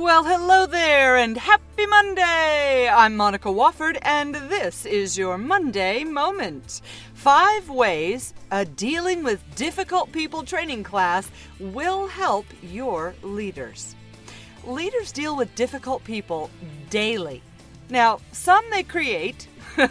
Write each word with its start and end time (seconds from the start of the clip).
Well, 0.00 0.22
hello 0.22 0.66
there, 0.66 1.16
and 1.16 1.36
happy 1.36 1.84
Monday! 1.84 2.88
I'm 2.88 3.16
Monica 3.16 3.48
Wofford, 3.48 3.98
and 4.02 4.32
this 4.32 4.86
is 4.86 5.18
your 5.18 5.36
Monday 5.36 6.04
Moment. 6.04 6.82
Five 7.14 7.68
ways 7.68 8.32
a 8.52 8.64
dealing 8.64 9.24
with 9.24 9.42
difficult 9.56 10.12
people 10.12 10.44
training 10.44 10.84
class 10.84 11.28
will 11.58 12.06
help 12.06 12.46
your 12.62 13.16
leaders. 13.24 13.96
Leaders 14.64 15.10
deal 15.10 15.36
with 15.36 15.52
difficult 15.56 16.04
people 16.04 16.48
daily. 16.90 17.42
Now, 17.90 18.20
some 18.30 18.64
they 18.70 18.84
create, 18.84 19.48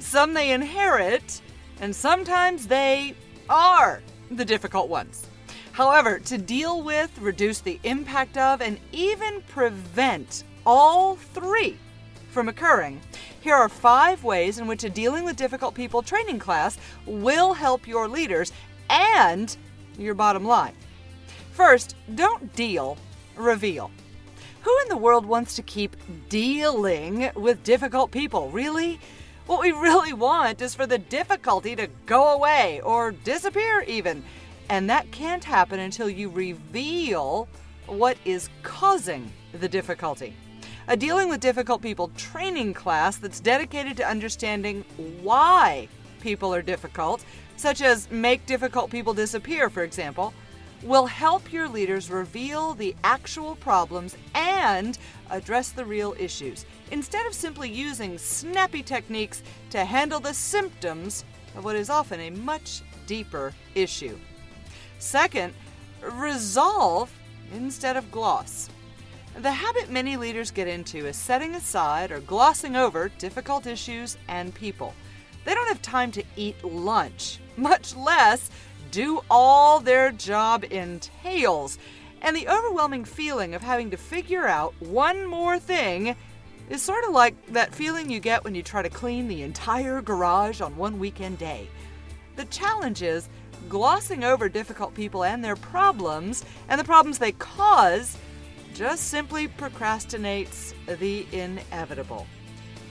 some 0.00 0.34
they 0.34 0.50
inherit, 0.50 1.40
and 1.80 1.94
sometimes 1.94 2.66
they 2.66 3.14
are 3.48 4.02
the 4.32 4.44
difficult 4.44 4.88
ones. 4.88 5.28
However, 5.74 6.20
to 6.20 6.38
deal 6.38 6.82
with, 6.82 7.18
reduce 7.18 7.58
the 7.58 7.80
impact 7.82 8.38
of, 8.38 8.62
and 8.62 8.78
even 8.92 9.42
prevent 9.48 10.44
all 10.64 11.16
three 11.16 11.76
from 12.30 12.48
occurring, 12.48 13.00
here 13.40 13.56
are 13.56 13.68
five 13.68 14.22
ways 14.22 14.60
in 14.60 14.68
which 14.68 14.84
a 14.84 14.88
Dealing 14.88 15.24
with 15.24 15.34
Difficult 15.34 15.74
People 15.74 16.00
training 16.00 16.38
class 16.38 16.78
will 17.06 17.54
help 17.54 17.88
your 17.88 18.06
leaders 18.06 18.52
and 18.88 19.56
your 19.98 20.14
bottom 20.14 20.44
line. 20.44 20.76
First, 21.50 21.96
don't 22.14 22.54
deal, 22.54 22.96
reveal. 23.34 23.90
Who 24.62 24.78
in 24.82 24.88
the 24.88 24.96
world 24.96 25.26
wants 25.26 25.56
to 25.56 25.62
keep 25.62 25.96
dealing 26.28 27.32
with 27.34 27.64
difficult 27.64 28.12
people? 28.12 28.48
Really? 28.50 29.00
What 29.46 29.60
we 29.60 29.72
really 29.88 30.12
want 30.12 30.62
is 30.62 30.76
for 30.76 30.86
the 30.86 30.98
difficulty 30.98 31.74
to 31.74 31.88
go 32.06 32.32
away 32.32 32.80
or 32.84 33.10
disappear, 33.10 33.80
even. 33.88 34.22
And 34.68 34.88
that 34.90 35.10
can't 35.10 35.44
happen 35.44 35.80
until 35.80 36.08
you 36.08 36.30
reveal 36.30 37.48
what 37.86 38.16
is 38.24 38.48
causing 38.62 39.30
the 39.52 39.68
difficulty. 39.68 40.34
A 40.88 40.96
Dealing 40.96 41.28
with 41.28 41.40
Difficult 41.40 41.82
People 41.82 42.10
training 42.16 42.74
class 42.74 43.16
that's 43.16 43.40
dedicated 43.40 43.96
to 43.98 44.08
understanding 44.08 44.84
why 45.22 45.88
people 46.20 46.54
are 46.54 46.62
difficult, 46.62 47.24
such 47.56 47.82
as 47.82 48.10
make 48.10 48.46
difficult 48.46 48.90
people 48.90 49.14
disappear, 49.14 49.68
for 49.68 49.82
example, 49.82 50.32
will 50.82 51.06
help 51.06 51.52
your 51.52 51.68
leaders 51.68 52.10
reveal 52.10 52.74
the 52.74 52.94
actual 53.04 53.56
problems 53.56 54.16
and 54.34 54.98
address 55.30 55.70
the 55.70 55.84
real 55.84 56.14
issues, 56.18 56.66
instead 56.90 57.24
of 57.26 57.34
simply 57.34 57.70
using 57.70 58.18
snappy 58.18 58.82
techniques 58.82 59.42
to 59.70 59.84
handle 59.84 60.20
the 60.20 60.34
symptoms 60.34 61.24
of 61.56 61.64
what 61.64 61.76
is 61.76 61.88
often 61.88 62.20
a 62.20 62.30
much 62.30 62.82
deeper 63.06 63.54
issue. 63.74 64.18
Second, 64.98 65.52
resolve 66.12 67.12
instead 67.54 67.96
of 67.96 68.10
gloss. 68.10 68.68
The 69.36 69.50
habit 69.50 69.90
many 69.90 70.16
leaders 70.16 70.50
get 70.50 70.68
into 70.68 71.06
is 71.06 71.16
setting 71.16 71.54
aside 71.54 72.12
or 72.12 72.20
glossing 72.20 72.76
over 72.76 73.08
difficult 73.18 73.66
issues 73.66 74.16
and 74.28 74.54
people. 74.54 74.94
They 75.44 75.54
don't 75.54 75.68
have 75.68 75.82
time 75.82 76.12
to 76.12 76.24
eat 76.36 76.62
lunch, 76.64 77.40
much 77.56 77.96
less 77.96 78.50
do 78.90 79.20
all 79.28 79.80
their 79.80 80.12
job 80.12 80.64
entails. 80.70 81.78
And 82.22 82.36
the 82.36 82.48
overwhelming 82.48 83.04
feeling 83.04 83.54
of 83.54 83.62
having 83.62 83.90
to 83.90 83.96
figure 83.96 84.46
out 84.46 84.72
one 84.80 85.26
more 85.26 85.58
thing 85.58 86.14
is 86.70 86.80
sort 86.80 87.04
of 87.04 87.10
like 87.10 87.34
that 87.52 87.74
feeling 87.74 88.08
you 88.08 88.20
get 88.20 88.44
when 88.44 88.54
you 88.54 88.62
try 88.62 88.82
to 88.82 88.88
clean 88.88 89.26
the 89.26 89.42
entire 89.42 90.00
garage 90.00 90.60
on 90.60 90.76
one 90.76 90.98
weekend 90.98 91.38
day. 91.38 91.68
The 92.36 92.44
challenge 92.46 93.02
is 93.02 93.28
glossing 93.68 94.24
over 94.24 94.48
difficult 94.48 94.94
people 94.94 95.24
and 95.24 95.44
their 95.44 95.56
problems 95.56 96.44
and 96.68 96.80
the 96.80 96.84
problems 96.84 97.18
they 97.18 97.32
cause 97.32 98.16
just 98.74 99.08
simply 99.08 99.48
procrastinates 99.48 100.74
the 100.98 101.26
inevitable. 101.32 102.26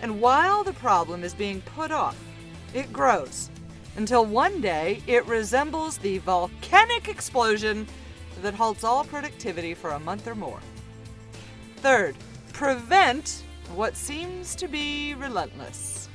And 0.00 0.20
while 0.20 0.64
the 0.64 0.72
problem 0.74 1.24
is 1.24 1.34
being 1.34 1.60
put 1.62 1.90
off, 1.90 2.16
it 2.74 2.92
grows 2.92 3.50
until 3.96 4.24
one 4.24 4.60
day 4.60 5.02
it 5.06 5.26
resembles 5.26 5.98
the 5.98 6.18
volcanic 6.18 7.08
explosion 7.08 7.86
that 8.42 8.54
halts 8.54 8.84
all 8.84 9.04
productivity 9.04 9.74
for 9.74 9.90
a 9.90 9.98
month 9.98 10.26
or 10.28 10.34
more. 10.34 10.60
Third, 11.76 12.16
prevent 12.52 13.42
what 13.74 13.96
seems 13.96 14.54
to 14.56 14.68
be 14.68 15.14
relentless. 15.14 16.07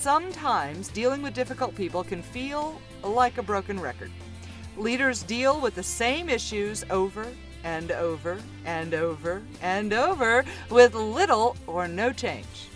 Sometimes 0.00 0.86
dealing 0.86 1.22
with 1.22 1.34
difficult 1.34 1.74
people 1.74 2.04
can 2.04 2.22
feel 2.22 2.80
like 3.02 3.36
a 3.36 3.42
broken 3.42 3.80
record. 3.80 4.12
Leaders 4.76 5.24
deal 5.24 5.60
with 5.60 5.74
the 5.74 5.82
same 5.82 6.28
issues 6.28 6.84
over 6.88 7.26
and 7.64 7.90
over 7.90 8.38
and 8.64 8.94
over 8.94 9.42
and 9.60 9.92
over 9.92 10.44
with 10.70 10.94
little 10.94 11.56
or 11.66 11.88
no 11.88 12.12
change. 12.12 12.68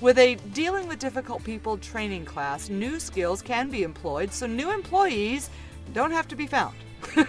With 0.00 0.18
a 0.18 0.36
Dealing 0.54 0.88
with 0.88 0.98
Difficult 0.98 1.44
People 1.44 1.76
training 1.76 2.24
class, 2.24 2.70
new 2.70 2.98
skills 2.98 3.42
can 3.42 3.68
be 3.68 3.82
employed 3.82 4.32
so 4.32 4.46
new 4.46 4.72
employees 4.72 5.50
don't 5.92 6.12
have 6.12 6.28
to 6.28 6.34
be 6.34 6.46
found. 6.46 6.76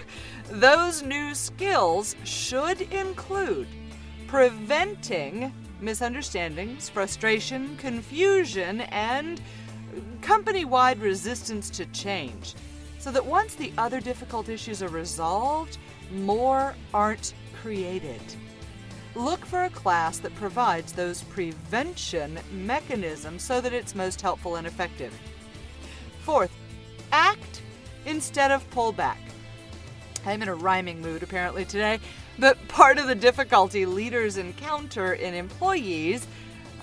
Those 0.50 1.04
new 1.04 1.36
skills 1.36 2.16
should 2.24 2.80
include 2.84 3.68
preventing 4.28 5.52
misunderstandings, 5.86 6.90
frustration, 6.90 7.78
confusion, 7.78 8.82
and 8.82 9.40
company 10.22 10.66
wide 10.66 11.00
resistance 11.00 11.70
to 11.70 11.86
change, 11.88 12.56
so 13.00 13.12
that 13.12 13.26
once 13.26 13.56
the 13.56 13.72
other 13.78 14.02
difficult 14.02 14.50
issues 14.50 14.82
are 14.82 14.90
resolved, 14.90 15.78
more 16.12 16.76
aren't 16.94 17.34
created. 17.62 18.22
Look 19.14 19.46
for 19.46 19.64
a 19.64 19.70
class 19.70 20.18
that 20.18 20.36
provides 20.36 20.92
those 20.92 21.24
prevention 21.24 22.38
mechanisms 22.52 23.44
so 23.44 23.62
that 23.62 23.72
it's 23.72 23.96
most 23.96 24.20
helpful 24.22 24.58
and 24.58 24.68
effective. 24.68 25.18
Fourth, 26.24 26.52
act 27.12 27.62
instead 28.06 28.52
of 28.52 28.70
pull 28.72 28.92
back. 28.92 29.20
I'm 30.26 30.42
in 30.42 30.50
a 30.50 30.56
rhyming 30.56 31.02
mood 31.02 31.24
apparently 31.24 31.64
today, 31.64 32.00
but 32.40 32.68
part 32.68 32.98
of 32.98 33.08
the 33.08 33.16
difficulty 33.16 33.86
leaders 33.86 34.38
encounter 34.38 35.14
in 35.14 35.34
employees 35.34 36.28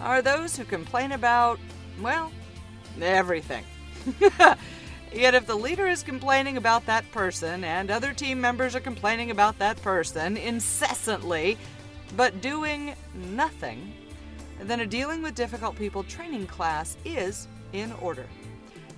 are 0.00 0.22
those 0.22 0.56
who 0.56 0.64
complain 0.64 1.12
about, 1.12 1.58
well, 2.00 2.32
everything. 3.00 3.64
Yet, 5.14 5.34
if 5.34 5.46
the 5.46 5.54
leader 5.54 5.86
is 5.86 6.02
complaining 6.02 6.56
about 6.56 6.86
that 6.86 7.10
person 7.12 7.64
and 7.64 7.90
other 7.90 8.14
team 8.14 8.40
members 8.40 8.74
are 8.74 8.80
complaining 8.80 9.30
about 9.30 9.58
that 9.58 9.80
person 9.82 10.38
incessantly, 10.38 11.58
but 12.16 12.40
doing 12.40 12.94
nothing, 13.14 13.92
then 14.60 14.80
a 14.80 14.86
dealing 14.86 15.22
with 15.22 15.34
difficult 15.34 15.76
people 15.76 16.02
training 16.04 16.46
class 16.46 16.96
is 17.04 17.46
in 17.74 17.92
order. 18.00 18.26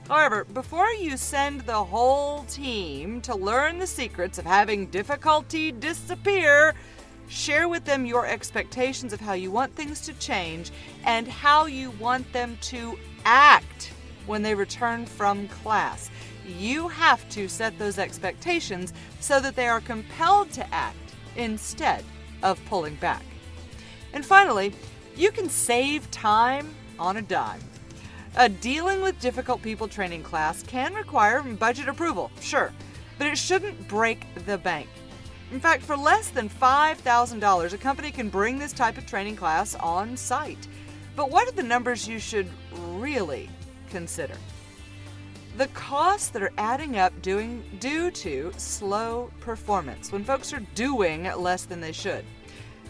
However, 0.08 0.44
before 0.44 0.90
you 0.90 1.16
send 1.16 1.62
the 1.62 1.82
whole 1.82 2.44
team 2.44 3.22
to 3.22 3.34
learn 3.34 3.78
the 3.78 3.86
secrets 3.86 4.38
of 4.38 4.44
having 4.44 4.86
difficulty 4.86 5.72
disappear, 5.72 6.74
share 7.26 7.68
with 7.68 7.84
them 7.86 8.04
your 8.04 8.26
expectations 8.26 9.14
of 9.14 9.20
how 9.20 9.32
you 9.32 9.50
want 9.50 9.74
things 9.74 10.02
to 10.02 10.12
change 10.14 10.72
and 11.04 11.26
how 11.26 11.64
you 11.64 11.90
want 11.92 12.30
them 12.34 12.58
to 12.60 12.98
act 13.24 13.92
when 14.26 14.42
they 14.42 14.54
return 14.54 15.06
from 15.06 15.48
class. 15.48 16.10
You 16.46 16.88
have 16.88 17.26
to 17.30 17.48
set 17.48 17.78
those 17.78 17.98
expectations 17.98 18.92
so 19.20 19.40
that 19.40 19.56
they 19.56 19.68
are 19.68 19.80
compelled 19.80 20.50
to 20.52 20.74
act 20.74 21.14
instead 21.34 22.04
of 22.42 22.62
pulling 22.66 22.96
back. 22.96 23.24
And 24.12 24.24
finally, 24.24 24.74
you 25.16 25.30
can 25.30 25.48
save 25.48 26.10
time 26.10 26.74
on 26.98 27.16
a 27.16 27.22
dime. 27.22 27.60
A 28.36 28.48
dealing 28.48 29.00
with 29.00 29.20
difficult 29.20 29.62
people 29.62 29.86
training 29.86 30.22
class 30.22 30.62
can 30.62 30.92
require 30.94 31.42
budget 31.42 31.88
approval, 31.88 32.30
sure, 32.40 32.72
but 33.16 33.26
it 33.26 33.38
shouldn't 33.38 33.86
break 33.86 34.26
the 34.46 34.58
bank. 34.58 34.88
In 35.52 35.60
fact, 35.60 35.82
for 35.82 35.96
less 35.96 36.30
than 36.30 36.48
$5,000, 36.48 37.72
a 37.72 37.78
company 37.78 38.10
can 38.10 38.28
bring 38.28 38.58
this 38.58 38.72
type 38.72 38.98
of 38.98 39.06
training 39.06 39.36
class 39.36 39.76
on 39.76 40.16
site. 40.16 40.66
But 41.14 41.30
what 41.30 41.48
are 41.48 41.52
the 41.52 41.62
numbers 41.62 42.08
you 42.08 42.18
should 42.18 42.48
really 42.72 43.48
consider. 43.94 44.34
The 45.56 45.68
costs 45.68 46.30
that 46.30 46.42
are 46.42 46.52
adding 46.58 46.98
up 46.98 47.12
doing, 47.22 47.62
due 47.78 48.10
to 48.10 48.52
slow 48.56 49.30
performance, 49.38 50.10
when 50.10 50.24
folks 50.24 50.52
are 50.52 50.66
doing 50.74 51.30
less 51.36 51.64
than 51.64 51.80
they 51.80 51.92
should. 51.92 52.24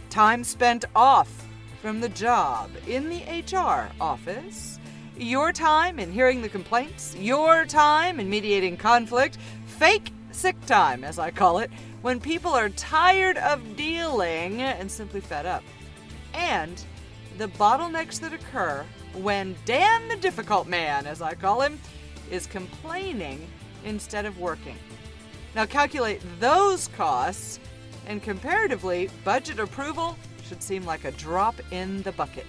Time 0.09 0.43
spent 0.43 0.87
off 0.97 1.47
from 1.83 2.01
the 2.01 2.09
job 2.09 2.71
in 2.87 3.11
the 3.11 3.23
HR 3.53 3.91
office, 4.01 4.79
your 5.17 5.53
time 5.53 5.99
in 5.99 6.11
hearing 6.11 6.43
the 6.43 6.49
complaints, 6.49 7.15
your 7.17 7.65
time 7.65 8.19
in 8.21 8.29
mediating 8.29 8.77
conflict, 8.77 9.39
fake 9.67 10.13
sick 10.33 10.57
time, 10.67 11.05
as 11.05 11.19
I 11.19 11.31
call 11.31 11.59
it, 11.59 11.71
when 12.03 12.21
people 12.21 12.51
are 12.51 12.69
tired 12.71 13.37
of 13.39 13.77
dealing 13.77 14.61
and 14.63 14.91
simply 14.91 15.21
fed 15.21 15.47
up. 15.47 15.63
And 16.33 16.83
the 17.39 17.49
bottlenecks 17.49 18.21
that 18.21 18.33
occur 18.33 18.85
when 19.15 19.55
Dan 19.65 20.09
the 20.09 20.17
difficult 20.17 20.67
man, 20.67 21.07
as 21.07 21.23
I 21.23 21.35
call 21.35 21.61
him, 21.61 21.79
is 22.31 22.47
complaining 22.47 23.47
instead 23.85 24.27
of 24.27 24.39
working. 24.39 24.77
Now 25.55 25.67
calculate 25.67 26.21
those 26.41 26.89
costs, 26.89 27.61
and 28.07 28.23
comparatively, 28.23 29.09
budget 29.25 29.61
approval 29.61 30.17
should 30.45 30.63
seem 30.63 30.85
like 30.85 31.05
a 31.05 31.13
drop 31.13 31.55
in 31.71 32.03
the 32.03 32.13
bucket. 32.13 32.47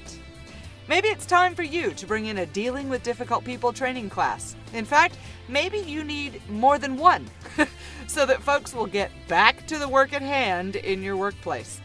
Maybe 0.88 1.08
it's 1.08 1.26
time 1.26 1.56
for 1.56 1.64
you 1.64 1.94
to 1.94 2.06
bring 2.06 2.28
in 2.28 2.38
a 2.38 2.46
Dealing 2.46 2.90
with 2.90 3.02
Difficult 3.02 3.44
People 3.44 3.74
training 3.74 4.08
class. 4.08 4.56
In 4.72 4.86
fact, 4.86 5.18
maybe 5.50 5.80
you 5.80 6.04
need 6.04 6.48
more 6.48 6.78
than 6.78 6.96
one 6.96 7.28
so 8.08 8.24
that 8.28 8.44
folks 8.44 8.72
will 8.72 8.86
get 8.86 9.10
back 9.28 9.66
to 9.66 9.80
the 9.80 9.90
work 9.90 10.14
at 10.14 10.22
hand 10.22 10.76
in 10.76 11.02
your 11.02 11.18
workplace. 11.18 11.82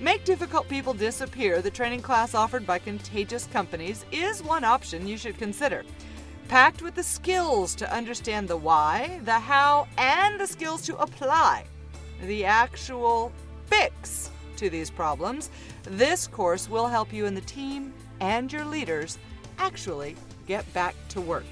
Make 0.00 0.24
Difficult 0.24 0.68
People 0.68 0.94
Disappear, 0.94 1.62
the 1.62 1.70
training 1.70 2.02
class 2.02 2.34
offered 2.34 2.66
by 2.66 2.80
Contagious 2.80 3.46
Companies, 3.46 4.04
is 4.10 4.42
one 4.42 4.64
option 4.64 5.06
you 5.06 5.16
should 5.16 5.38
consider. 5.38 5.84
Packed 6.48 6.82
with 6.82 6.96
the 6.96 7.04
skills 7.04 7.76
to 7.76 7.94
understand 7.94 8.48
the 8.48 8.56
why, 8.56 9.20
the 9.26 9.38
how, 9.38 9.86
and 9.96 10.40
the 10.40 10.46
skills 10.46 10.84
to 10.86 10.96
apply 10.96 11.66
the 12.24 12.44
actual 12.44 13.30
fix 13.66 14.32
to 14.56 14.68
these 14.68 14.90
problems, 14.90 15.50
this 15.84 16.26
course 16.26 16.68
will 16.68 16.88
help 16.88 17.12
you 17.12 17.26
and 17.26 17.36
the 17.36 17.42
team 17.42 17.94
and 18.20 18.52
your 18.52 18.64
leaders 18.64 19.18
actually 19.58 20.16
get 20.46 20.70
back 20.72 20.94
to 21.10 21.20
work. 21.20 21.46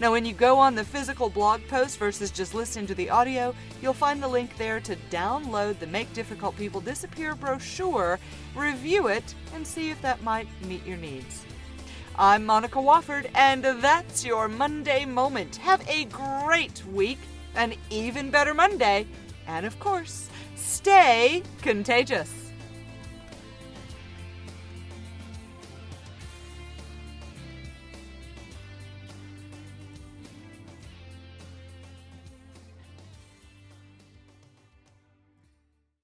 Now, 0.00 0.10
when 0.10 0.24
you 0.24 0.32
go 0.32 0.58
on 0.58 0.74
the 0.74 0.84
physical 0.84 1.28
blog 1.28 1.60
post 1.68 1.98
versus 1.98 2.30
just 2.30 2.54
listening 2.54 2.86
to 2.88 2.94
the 2.94 3.10
audio, 3.10 3.54
you'll 3.80 3.92
find 3.92 4.22
the 4.22 4.26
link 4.26 4.56
there 4.56 4.80
to 4.80 4.96
download 5.10 5.78
the 5.78 5.86
Make 5.86 6.12
Difficult 6.12 6.56
People 6.56 6.80
Disappear 6.80 7.36
brochure, 7.36 8.18
review 8.56 9.06
it, 9.08 9.34
and 9.54 9.64
see 9.64 9.90
if 9.90 10.02
that 10.02 10.22
might 10.22 10.48
meet 10.66 10.84
your 10.84 10.96
needs. 10.96 11.44
I'm 12.18 12.44
Monica 12.44 12.78
Wofford, 12.78 13.30
and 13.34 13.64
that's 13.64 14.24
your 14.24 14.48
Monday 14.48 15.04
Moment. 15.04 15.56
Have 15.56 15.88
a 15.88 16.06
great 16.06 16.84
week, 16.86 17.18
an 17.54 17.74
even 17.90 18.28
better 18.28 18.54
Monday, 18.54 19.06
and 19.46 19.64
of 19.64 19.78
course, 19.78 20.28
stay 20.56 21.42
contagious. 21.60 22.41